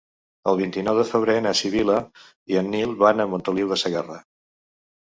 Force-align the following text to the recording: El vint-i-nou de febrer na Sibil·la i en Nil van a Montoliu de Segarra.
El 0.51 0.55
vint-i-nou 0.61 0.97
de 0.99 1.03
febrer 1.09 1.35
na 1.47 1.53
Sibil·la 1.61 1.99
i 2.55 2.59
en 2.63 2.73
Nil 2.79 2.99
van 3.05 3.23
a 3.27 3.31
Montoliu 3.37 3.73
de 3.77 3.81
Segarra. 3.87 4.21